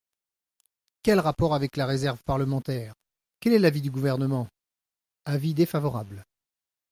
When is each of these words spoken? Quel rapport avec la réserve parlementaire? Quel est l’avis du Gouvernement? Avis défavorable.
Quel 1.03 1.19
rapport 1.19 1.53
avec 1.53 1.77
la 1.77 1.85
réserve 1.85 2.23
parlementaire? 2.23 2.95
Quel 3.39 3.53
est 3.53 3.59
l’avis 3.59 3.83
du 3.83 3.91
Gouvernement? 3.91 4.47
Avis 5.25 5.53
défavorable. 5.53 6.25